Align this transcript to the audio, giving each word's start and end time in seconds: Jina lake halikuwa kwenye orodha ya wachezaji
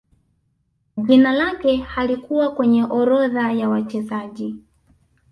Jina 0.97 1.31
lake 1.33 1.77
halikuwa 1.77 2.51
kwenye 2.55 2.83
orodha 2.83 3.51
ya 3.51 3.69
wachezaji 3.69 4.55